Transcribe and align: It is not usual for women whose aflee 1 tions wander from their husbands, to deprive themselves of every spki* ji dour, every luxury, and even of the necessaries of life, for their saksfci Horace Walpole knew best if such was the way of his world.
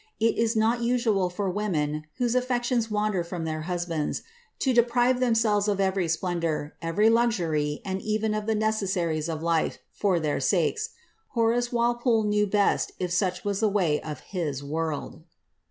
It 0.19 0.35
is 0.35 0.55
not 0.55 0.81
usual 0.81 1.29
for 1.29 1.47
women 1.51 2.05
whose 2.17 2.33
aflee 2.33 2.49
1 2.49 2.61
tions 2.63 2.89
wander 2.89 3.23
from 3.23 3.45
their 3.45 3.61
husbands, 3.69 4.23
to 4.57 4.73
deprive 4.73 5.19
themselves 5.19 5.67
of 5.67 5.79
every 5.79 6.07
spki* 6.07 6.33
ji 6.33 6.39
dour, 6.39 6.73
every 6.81 7.07
luxury, 7.07 7.81
and 7.85 8.01
even 8.01 8.33
of 8.33 8.47
the 8.47 8.55
necessaries 8.55 9.29
of 9.29 9.43
life, 9.43 9.77
for 9.91 10.19
their 10.19 10.39
saksfci 10.39 10.89
Horace 11.35 11.71
Walpole 11.71 12.23
knew 12.23 12.47
best 12.47 12.93
if 12.97 13.11
such 13.11 13.45
was 13.45 13.59
the 13.59 13.69
way 13.69 14.01
of 14.01 14.21
his 14.21 14.63
world. 14.63 15.21